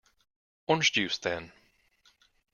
[0.65, 1.51] Orange juice, then.